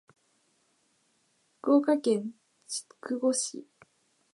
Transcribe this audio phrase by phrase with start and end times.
[1.59, 2.31] 福岡県
[2.65, 3.67] 筑後市